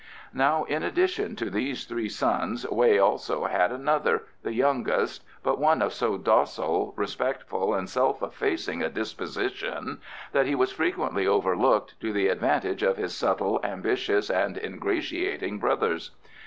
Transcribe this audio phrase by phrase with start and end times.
[0.33, 5.79] Now in addition to these three sons Wei also had another, the youngest, but one
[5.83, 10.01] of so docile, respectful, and self effacing a disposition
[10.31, 16.09] that he was frequently overlooked to the advantage of his subtle, ambitious, and ingratiating brothers.